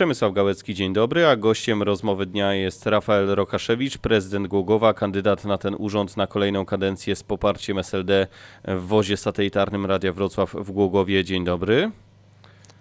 [0.00, 5.58] Przemysław Gałecki, dzień dobry, a gościem rozmowy dnia jest Rafael Rokaszewicz, prezydent Głogowa, kandydat na
[5.58, 8.26] ten urząd na kolejną kadencję z poparciem SLD
[8.64, 11.24] w wozie satelitarnym Radia Wrocław w Głogowie.
[11.24, 11.90] Dzień dobry.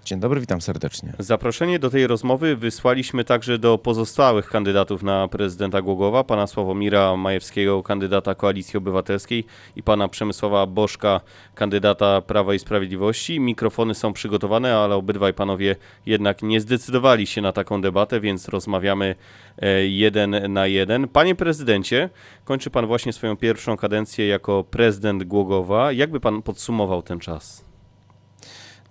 [0.09, 1.13] Dzień dobry, witam serdecznie.
[1.19, 7.83] Zaproszenie do tej rozmowy wysłaliśmy także do pozostałych kandydatów na prezydenta Głogowa, pana Sławomira Majewskiego,
[7.83, 9.45] kandydata Koalicji Obywatelskiej
[9.75, 11.21] i pana Przemysława Bożka,
[11.55, 13.39] kandydata Prawa i Sprawiedliwości.
[13.39, 15.75] Mikrofony są przygotowane, ale obydwaj panowie
[16.05, 19.15] jednak nie zdecydowali się na taką debatę, więc rozmawiamy
[19.57, 21.07] e, jeden na jeden.
[21.07, 22.09] Panie prezydencie,
[22.45, 25.91] kończy pan właśnie swoją pierwszą kadencję jako prezydent Głogowa.
[25.91, 27.68] Jakby pan podsumował ten czas?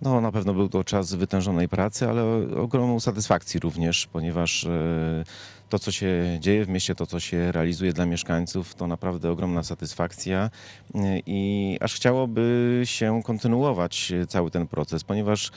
[0.02, 2.22] No, na pewno był to czas wytężonej pracy, ale
[2.56, 5.24] ogromną satysfakcji również, ponieważ e,
[5.68, 9.62] to, co się dzieje w mieście, to, co się realizuje dla mieszkańców, to naprawdę ogromna
[9.62, 10.50] satysfakcja
[10.94, 15.50] e, i aż chciałoby się kontynuować cały ten proces, ponieważ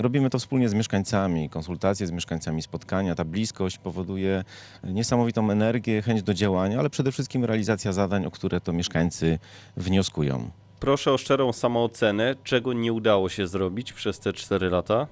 [0.00, 4.44] robimy to wspólnie z mieszkańcami, konsultacje z mieszkańcami, spotkania, ta bliskość powoduje
[4.84, 9.38] niesamowitą energię, chęć do działania, ale przede wszystkim realizacja zadań, o które to mieszkańcy
[9.76, 10.50] wnioskują.
[10.80, 15.06] Proszę o szczerą samoocenę, czego nie udało się zrobić przez te 4 lata?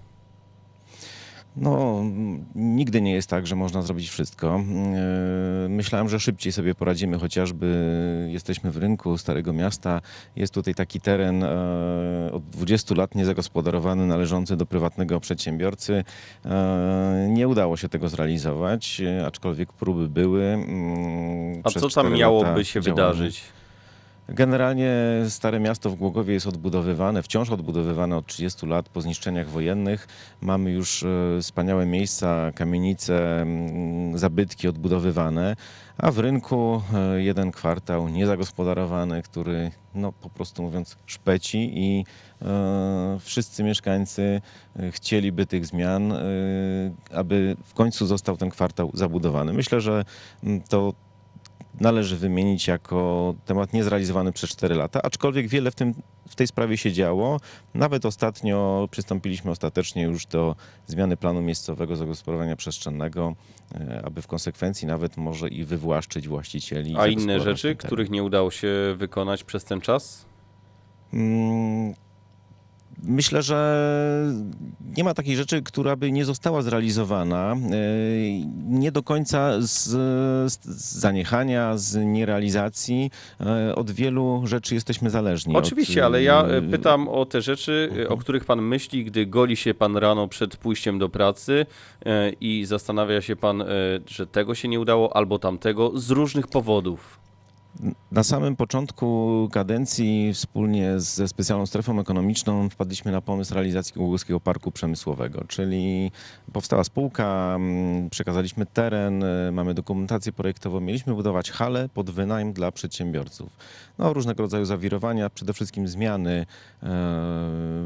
[1.57, 2.03] No,
[2.55, 4.61] nigdy nie jest tak, że można zrobić wszystko.
[5.63, 10.01] Yy, myślałem, że szybciej sobie poradzimy, chociażby jesteśmy w rynku Starego Miasta.
[10.37, 16.05] Jest tutaj taki teren e, od 20 lat niezagospodarowany, należący do prywatnego przedsiębiorcy.
[16.45, 20.45] E, nie udało się tego zrealizować, aczkolwiek próby były.
[20.45, 23.13] Mm, A co tam miałoby się działamy.
[23.13, 23.58] wydarzyć?
[24.29, 24.93] Generalnie
[25.29, 30.09] Stare Miasto w Głogowie jest odbudowywane, wciąż odbudowywane od 30 lat po zniszczeniach wojennych.
[30.41, 31.07] Mamy już e,
[31.43, 33.47] wspaniałe miejsca, kamienice,
[34.15, 35.57] zabytki odbudowywane,
[35.99, 42.05] a w rynku e, jeden kwartał niezagospodarowany, który no, po prostu mówiąc szpeci i
[42.43, 44.41] e, wszyscy mieszkańcy
[44.91, 46.17] chcieliby tych zmian, e,
[47.15, 49.53] aby w końcu został ten kwartał zabudowany.
[49.53, 50.05] Myślę, że
[50.69, 50.93] to
[51.81, 55.95] należy wymienić jako temat niezrealizowany przez 4 lata, aczkolwiek wiele w, tym,
[56.29, 57.41] w tej sprawie się działo.
[57.75, 60.57] Nawet ostatnio przystąpiliśmy ostatecznie już do
[60.87, 63.35] zmiany planu miejscowego zagospodarowania przestrzennego,
[63.75, 66.95] e, aby w konsekwencji nawet może i wywłaszczyć właścicieli.
[66.99, 70.27] A inne rzeczy, których nie udało się wykonać przez ten czas?
[71.11, 71.95] Hmm
[73.03, 73.85] Myślę, że
[74.97, 77.53] nie ma takiej rzeczy, która by nie została zrealizowana.
[77.53, 77.57] E,
[78.69, 79.89] nie do końca z,
[80.53, 83.11] z zaniechania, z nierealizacji.
[83.41, 85.57] E, od wielu rzeczy jesteśmy zależni.
[85.57, 86.07] Oczywiście, od...
[86.07, 89.97] ale ja e, pytam o te rzeczy, o których pan myśli, gdy goli się pan
[89.97, 91.67] rano przed pójściem do pracy
[92.41, 93.65] i zastanawia się pan,
[94.07, 97.28] że tego się nie udało albo tamtego z różnych powodów.
[98.13, 104.71] Na samym początku kadencji wspólnie ze specjalną strefą ekonomiczną wpadliśmy na pomysł realizacji Głogowskiego Parku
[104.71, 106.13] Przemysłowego, czyli
[106.53, 112.73] powstała spółka, mm, przekazaliśmy teren, y, mamy dokumentację projektową, mieliśmy budować halę pod wynajem dla
[112.73, 113.51] przedsiębiorców.
[113.99, 116.47] No, różnego rodzaju zawirowania, przede wszystkim zmiany
[116.83, 116.87] e,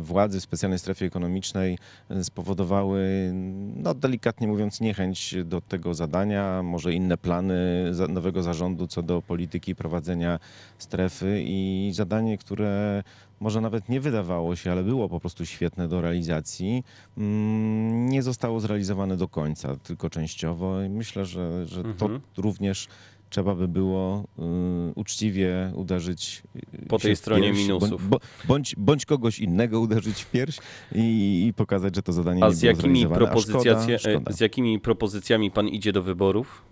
[0.03, 1.79] władzy w specjalnej strefie ekonomicznej
[2.23, 3.33] spowodowały,
[3.77, 7.55] no delikatnie mówiąc, niechęć do tego zadania, może inne plany
[8.09, 10.39] nowego zarządu co do polityki prowadzenia
[10.79, 13.03] strefy i zadanie, które
[13.41, 16.85] może nawet nie wydawało się, ale było po prostu świetne do realizacji,
[17.19, 20.83] mm, nie zostało zrealizowane do końca, tylko częściowo.
[20.83, 22.21] I myślę, że, że to mhm.
[22.37, 22.89] również
[23.31, 24.43] trzeba by było y,
[24.95, 26.43] uczciwie uderzyć
[26.89, 28.09] po tej stronie minusów.
[28.09, 30.59] Bądź, bądź, bądź, kogoś innego uderzyć w pierś
[30.95, 34.33] i, i pokazać, że to zadanie A nie z jakimi, propozycjami, szkoda.
[34.33, 36.72] z jakimi propozycjami pan idzie do wyborów?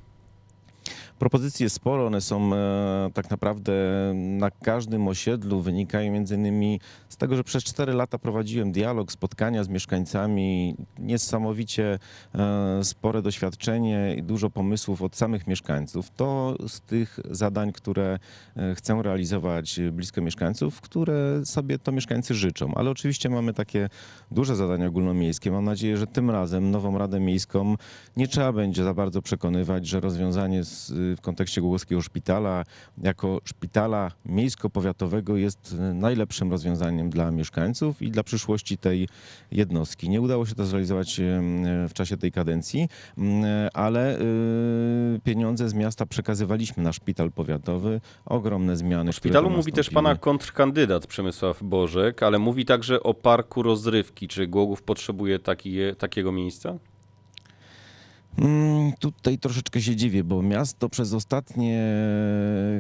[1.21, 3.73] Propozycji jest sporo, one są e, tak naprawdę
[4.15, 9.65] na każdym osiedlu, wynikają między innymi z tego, że przez 4 lata prowadziłem dialog, spotkania
[9.65, 11.99] z mieszkańcami, niesamowicie
[12.35, 16.11] e, spore doświadczenie i dużo pomysłów od samych mieszkańców.
[16.11, 18.19] To z tych zadań, które
[18.57, 22.75] e, chcę realizować blisko mieszkańców, które sobie to mieszkańcy życzą.
[22.75, 23.89] Ale oczywiście mamy takie
[24.31, 25.51] duże zadania ogólnomiejskie.
[25.51, 27.77] Mam nadzieję, że tym razem nową Radę Miejską
[28.17, 32.65] nie trzeba będzie za bardzo przekonywać, że rozwiązanie z w kontekście Głogowskiego Szpitala
[33.03, 39.09] jako szpitala miejsko-powiatowego jest najlepszym rozwiązaniem dla mieszkańców i dla przyszłości tej
[39.53, 40.09] jednostki.
[40.09, 41.21] Nie udało się to zrealizować
[41.89, 42.89] w czasie tej kadencji,
[43.75, 48.01] ale y, pieniądze z miasta przekazywaliśmy na szpital powiatowy.
[48.25, 49.13] Ogromne zmiany.
[49.13, 54.29] W szpitalu mówi też pana kontrkandydat Przemysław Bożek, ale mówi także o parku rozrywki.
[54.29, 56.79] Czy Głogów potrzebuje taki, takiego miejsca?
[58.39, 61.95] Mm, Tutaj troszeczkę się dziwię, bo miasto przez ostatnie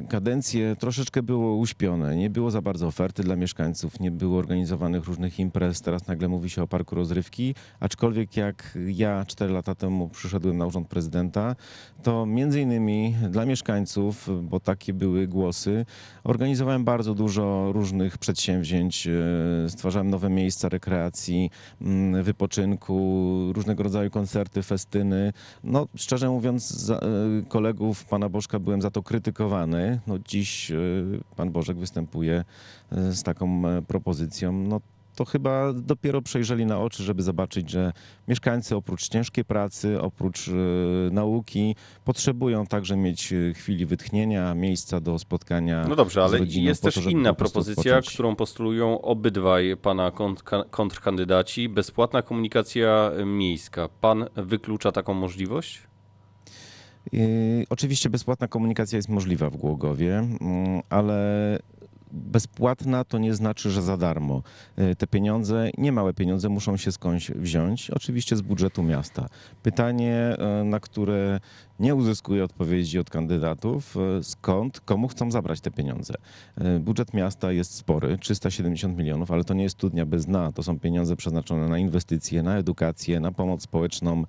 [0.08, 2.17] kadencje troszeczkę było uśpione.
[2.17, 5.81] Nie było za bardzo oferty dla mieszkańców, nie było organizowanych różnych imprez.
[5.81, 7.55] Teraz nagle mówi się o parku rozrywki.
[7.81, 11.56] Aczkolwiek jak ja 4 lata temu przyszedłem na urząd prezydenta,
[12.02, 15.87] to między innymi dla mieszkańców, bo takie były głosy,
[16.25, 19.06] organizowałem bardzo dużo różnych przedsięwzięć.
[19.06, 19.11] e,
[19.69, 21.50] Stwarzałem nowe miejsca rekreacji,
[21.81, 25.32] mm, wypoczynku, różnego rodzaju koncerty, festyny.
[25.64, 27.00] No, szczerze mówiąc, za, e,
[27.48, 30.00] kolegów pana Bożka byłem za to krytykowany.
[30.06, 30.76] No, dziś e,
[31.37, 32.44] pan Bożek występuje
[32.92, 34.52] e, z taką propozycją.
[34.52, 34.81] No,
[35.14, 37.92] to chyba dopiero przejrzeli na oczy, żeby zobaczyć, że
[38.28, 40.52] mieszkańcy oprócz ciężkiej pracy, oprócz e,
[41.10, 45.84] nauki, potrzebują także mieć e, chwili wytchnienia, miejsca do spotkania.
[45.88, 48.14] No dobrze, ale rodziną jest też to, inna po propozycja, odpocząć.
[48.14, 51.68] którą postulują obydwaj pana kont- kontrkandydaci.
[51.68, 53.88] Bezpłatna komunikacja miejska.
[54.00, 55.82] Pan wyklucza taką możliwość?
[57.12, 57.20] Yy,
[57.70, 61.58] Oczywiście bezpłatna komunikacja jest możliwa w Głogowie, mm, ale
[62.12, 64.42] bezpłatna to nie znaczy, że za darmo.
[64.76, 69.28] Yy, Te pieniądze, niemałe pieniądze muszą się skądś wziąć, oczywiście z budżetu miasta.
[69.62, 71.40] Pytanie, yy, na które
[71.80, 76.14] nie uzyskuję odpowiedzi od kandydatów, yy, skąd, komu chcą zabrać te pieniądze.
[76.60, 80.52] Yy, Budżet miasta jest spory, 370 milionów, ale to nie jest studnia bez dna.
[80.52, 84.24] To są pieniądze przeznaczone na inwestycje, na edukację, na pomoc społeczną,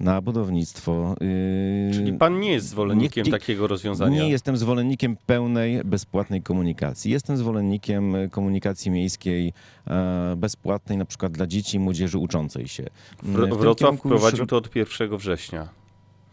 [0.00, 1.16] na budownictwo.
[1.20, 4.22] Yy, Czyli pan nie jest zwolennikiem nie- takiego rozwiązania?
[4.22, 7.12] nie jestem zwolennikiem pełnej, bezpłatnej komunikacji.
[7.12, 9.52] Jestem zwolennikiem e, komunikacji miejskiej
[9.86, 12.84] e, bezpłatnej, na przykład dla dzieci i młodzieży uczącej się.
[13.22, 15.68] W Wrocław kierunku ro- to od 1 września.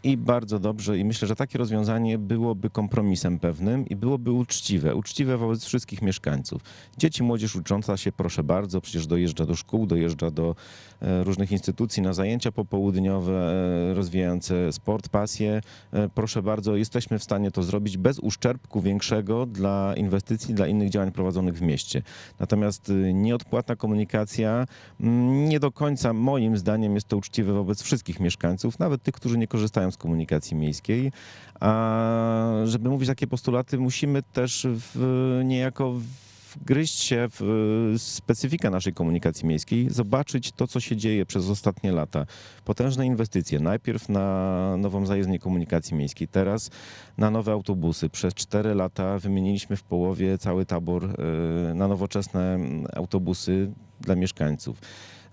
[0.04, 0.98] I bardzo dobrze.
[0.98, 4.94] I myślę, że takie rozwiązanie byłoby kompromisem pewnym i byłoby uczciwe.
[4.94, 6.62] Uczciwe wobec wszystkich mieszkańców.
[6.98, 10.54] Dzieci, młodzież ucząca się, proszę bardzo, przecież dojeżdża do szkół, dojeżdża do
[11.00, 13.52] e, różnych instytucji na zajęcia popołudniowe,
[13.90, 15.60] e, rozwijające sport, pasję.
[15.92, 20.90] E, Proszę bardzo, jesteśmy w stanie to zrobić bez uszczerbku większego dla inwestycji, dla innych
[20.90, 22.02] działań prowadzonych w mieście.
[22.38, 24.66] Natomiast y, nieodpłatna komunikacja
[25.00, 29.38] mm, nie do końca moim zdaniem jest to uczciwe wobec wszystkich mieszkańców, nawet tych, którzy
[29.38, 31.12] nie korzystają z komunikacji miejskiej.
[31.60, 35.94] A żeby mówić takie postulaty, musimy też w, niejako
[36.56, 37.42] wgryźć się w
[37.94, 42.26] y, specyfikę naszej komunikacji miejskiej, zobaczyć to, co się dzieje przez ostatnie lata.
[42.64, 43.60] Potężne inwestycje.
[43.60, 46.70] Najpierw na nową zajezdnię komunikacji miejskiej, teraz
[47.18, 48.08] na nowe autobusy.
[48.08, 54.80] Przez cztery lata wymieniliśmy w połowie cały tabor y, na nowoczesne mm, autobusy dla mieszkańców.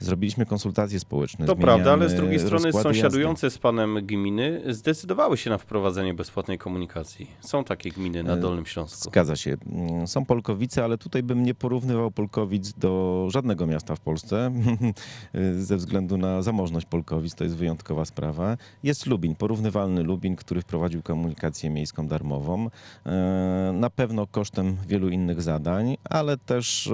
[0.01, 1.45] Zrobiliśmy konsultacje społeczne.
[1.45, 2.99] To prawda, ale z drugiej strony rozkłady jazdy.
[3.01, 7.27] sąsiadujące z panem gminy zdecydowały się na wprowadzenie bezpłatnej komunikacji.
[7.41, 9.09] Są takie gminy na E, Dolnym Śląsku.
[9.09, 9.57] Zgadza się.
[9.71, 14.51] Mm, Są Polkowice, ale tutaj bym nie porównywał Polkowic do żadnego miasta w Polsce
[15.59, 17.35] ze względu na zamożność Polkowic.
[17.35, 18.57] To jest wyjątkowa sprawa.
[18.83, 22.69] Jest Lubin, porównywalny Lubin, który wprowadził komunikację miejską darmową.
[23.05, 26.91] E, Na pewno kosztem wielu innych zadań, ale też e,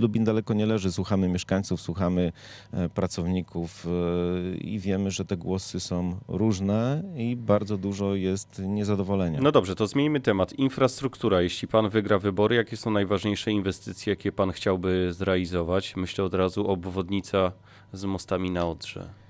[0.00, 0.92] Lubin daleko nie leży.
[0.92, 2.32] Słuchamy mieszkańców, słuchamy
[2.72, 9.40] e, pracowników e, i wiemy, że te głosy są różne i bardzo dużo jest niezadowolenia.
[9.42, 10.52] No dobrze, to zmieńmy temat.
[10.52, 11.42] Infrastruktura.
[11.42, 15.96] Jeśli pan wygra wybory, jakie są najważniejsze inwestycje, jakie pan chciałby zrealizować?
[15.96, 17.52] Myślę od razu obwodnica
[17.92, 19.21] z mostami na Odrze.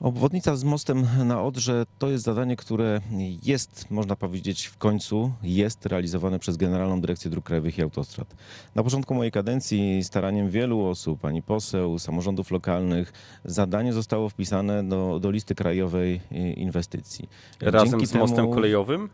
[0.00, 3.00] Obwodnica z mostem na Odrze to jest zadanie, które
[3.42, 8.34] jest, można powiedzieć, w końcu jest realizowane przez Generalną Dyrekcję Dróg Krajowych i Autostrad.
[8.74, 13.12] Na początku mojej kadencji staraniem wielu osób, pani poseł, samorządów lokalnych,
[13.44, 16.20] zadanie zostało wpisane do, do listy krajowej
[16.56, 17.28] inwestycji.
[17.60, 19.08] Razem Dzięki z mostem temu- kolejowym?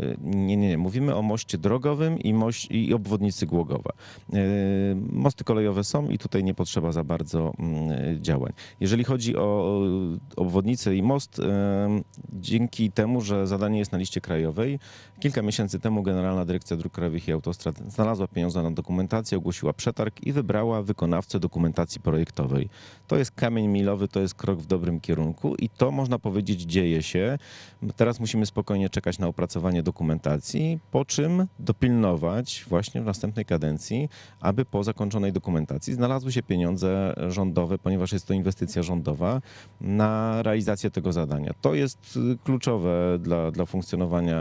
[0.00, 0.78] Y, Nie, nie, nie.
[0.78, 3.92] Mówimy o moście drogowym i, moś, i obwodnicy Głogowa.
[4.34, 8.52] Y, Mosty kolejowe są i tutaj nie potrzeba za bardzo mm, działań.
[8.80, 9.80] Jeżeli chodzi o
[10.36, 11.42] obwodnicę i most, y,
[12.32, 14.78] dzięki temu, że zadanie jest na liście krajowej,
[15.20, 20.26] kilka miesięcy temu Generalna Dyrekcja Dróg Krajowych i Autostrad znalazła pieniądze na dokumentację, ogłosiła przetarg
[20.26, 22.68] i wybrała wykonawcę dokumentacji projektowej.
[23.06, 27.02] To jest kamień milowy, to jest krok w dobrym kierunku i to można powiedzieć dzieje
[27.02, 27.38] się.
[27.96, 34.08] Teraz musimy spokojnie czekać na opracowanie dokumentacji, po czym dopilnować właśnie w następnej kadencji,
[34.40, 39.40] aby po zakończonej dokumentacji znalazły się pieniądze rządowe, ponieważ jest to inwestycja rządowa,
[39.80, 41.52] na realizację tego zadania.
[41.60, 44.40] To jest y, kluczowe dla, dla funkcjonowania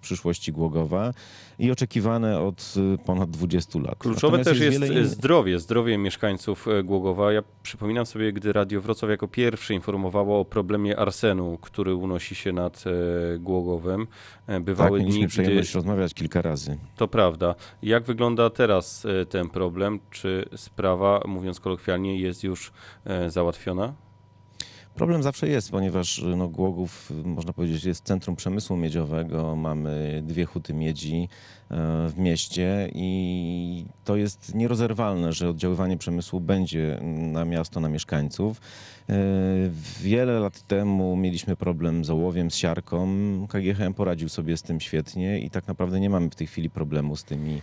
[0.00, 1.12] przyszłości Głogowa
[1.58, 3.98] i oczekiwane od y, ponad 20 lat.
[3.98, 7.32] Kluczowe Natomiast też jest wiele innych- zdrowie, zdrowie mieszkańców Głogowa.
[7.32, 12.52] Ja przypominam sobie, gdy Radio Wrocław jako pierwszy informowało o problemie arsenu, który unosi się
[12.52, 12.84] nad
[13.38, 14.06] Głogowem.
[14.76, 15.28] E, Tak, mieliśmy dni, gdy...
[15.28, 16.78] przyjemność rozmawiać kilka razy.
[16.96, 17.54] To prawda.
[17.82, 20.00] Jak wygląda teraz e, ten problem?
[20.10, 22.72] Czy sprawa, mówiąc kolokwialnie, jest już
[23.04, 23.94] e, załatwiona?
[24.94, 29.56] Problem zawsze jest, ponieważ no, Głogów, można powiedzieć, jest centrum przemysłu miedziowego.
[29.56, 31.28] Mamy dwie huty miedzi
[31.65, 38.60] e, w mieście i to jest nierozerwalne, że oddziaływanie przemysłu będzie na miasto, na mieszkańców.
[39.08, 39.14] E,
[40.00, 43.08] Wiele lat temu mieliśmy problem z ołowiem, z siarką.
[43.48, 47.16] KGHM poradził sobie z tym świetnie i tak naprawdę nie mamy w tej chwili problemu
[47.16, 47.62] z tymi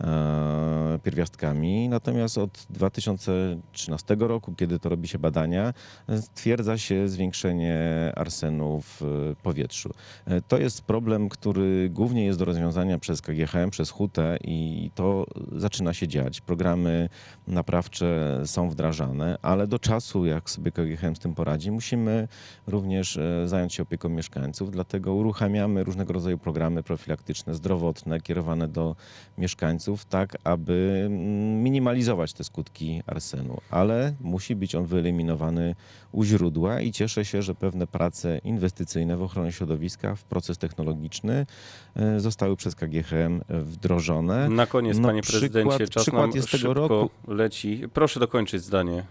[0.00, 1.88] e, pierwiastkami.
[1.88, 5.74] Natomiast od 2013 roku, kiedy to robi się badania,
[6.20, 9.02] stwierdza się zwiększenie arsenu w
[9.42, 9.90] powietrzu.
[10.26, 15.26] E, To jest problem, który głównie jest do rozwiązania przez KGHM, przez hutę i to
[15.52, 16.40] zaczyna się dziać.
[16.40, 17.08] Programy
[17.46, 22.28] naprawcze są wdrażane, ale do czasu, jak sobie KGHM z tym poradzi, musimy
[22.66, 28.96] również e, zająć się opieką mieszkańców, dlatego uruchamiamy różnego rodzaju programy profilaktyczne, zdrowotne, kierowane do
[29.38, 35.74] mieszkańców, tak aby mm, minimalizować te skutki arsenu, ale musi być on wyeliminowany
[36.12, 41.46] u źródła i cieszę się, że pewne prace inwestycyjne w ochronie środowiska, w proces technologiczny
[41.96, 44.48] e, zostały przez KGHM wdrożone.
[44.48, 47.10] Na koniec, No, panie przykład- prezydencie, czas przykład nam jest tego roku.
[47.28, 47.82] leci.
[47.92, 49.04] Proszę dokończyć zdanie.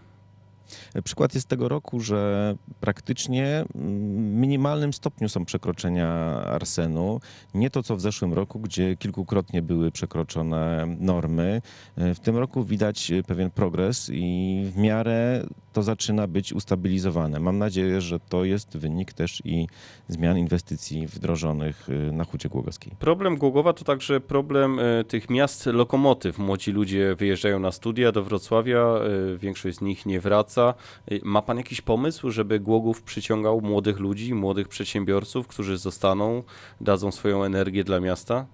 [1.03, 3.79] Przykład jest tego roku, że praktycznie w
[4.19, 6.09] minimalnym stopniu są przekroczenia
[6.45, 7.19] arsenu.
[7.53, 11.61] Nie to, co w zeszłym roku, gdzie kilkukrotnie były przekroczone normy.
[11.97, 17.39] W tym roku widać pewien progres i w miarę to zaczyna być ustabilizowane.
[17.39, 19.67] Mam nadzieję, że to jest wynik też i
[20.07, 22.93] zmian inwestycji wdrożonych na Hucie Głogowskiej.
[22.99, 26.39] Problem Głogowa to także problem e, tych miast lokomotyw.
[26.39, 30.73] Młodzi ludzie wyjeżdżają na studia do Wrocławia, e, większość z nich nie wraca.
[31.23, 36.43] Ma pan jakiś pomysł, żeby Głogów przyciągał młodych ludzi, młodych przedsiębiorców, którzy zostaną,
[36.81, 38.45] dadzą swoją energię dla miasta?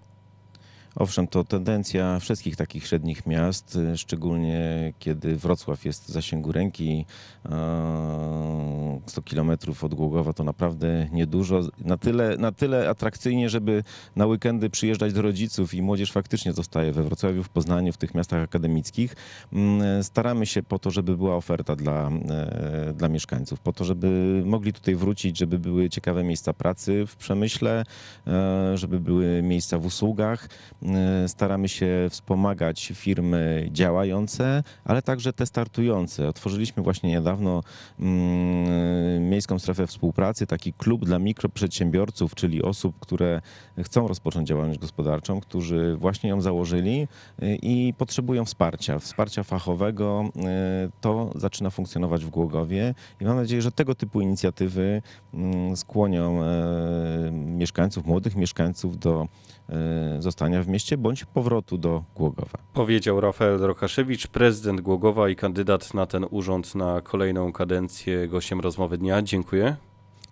[0.96, 7.06] Owszem, to tendencja wszystkich takich średnich miast, y, szczególnie kiedy Wrocław jest w zasięgu ręki,
[7.46, 11.62] e, 100 kilometrów od Głogowa to naprawdę niedużo.
[11.80, 13.84] Na tyle, na tyle atrakcyjnie, żeby
[14.16, 18.16] na weekendy przyjeżdżać do rodziców i młodzież faktycznie zostaje we Wrocławiu, w Poznaniu, w tych
[18.16, 19.16] miastach akademickich.
[19.54, 24.42] Mm, Staramy się po to, żeby była oferta dla, e, dla mieszkańców, po to, żeby
[24.46, 27.84] mogli tutaj wrócić, żeby były ciekawe miejsca pracy w przemyśle,
[28.28, 30.50] e, żeby były miejsca w usługach.
[30.84, 36.28] E, Staramy się wspomagać firmy działające, ale także te startujące.
[36.28, 37.64] Otworzyliśmy właśnie niedawno
[38.00, 43.42] mm, miejską strefę współpracy, taki klub dla mikroprzedsiębiorców, czyli osób, które
[43.84, 47.08] chcą rozpocząć działalność gospodarczą, którzy właśnie ją założyli
[47.44, 50.30] y, i potrzebują wsparcia, wsparcia fachowego.
[50.36, 55.02] Y, To zaczyna funkcjonować w Głogowie i mam nadzieję, że tego typu inicjatywy
[55.34, 59.28] mm, skłonią e, mieszkańców, młodych mieszkańców do
[59.70, 62.60] e, zostania w mieście bądź powrotu do Głogowa.
[62.74, 68.98] Powiedział Rafael Rokaszewicz, prezydent Głogowa i kandydat na ten urząd na kolejną kadencję, gościem rozmowy
[68.98, 69.22] dnia.
[69.22, 69.76] Dziękuję.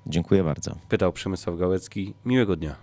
[0.08, 0.76] Dziękuję bardzo.
[0.90, 2.14] Pytał Przemysław Gałecki.
[2.26, 2.76] Miłego dnia.